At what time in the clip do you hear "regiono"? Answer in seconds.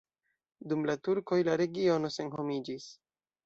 1.63-2.13